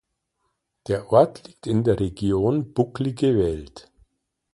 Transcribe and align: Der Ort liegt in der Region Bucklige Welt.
Der 0.87 1.11
Ort 1.13 1.45
liegt 1.45 1.67
in 1.67 1.83
der 1.83 1.99
Region 1.99 2.73
Bucklige 2.73 3.37
Welt. 3.37 3.91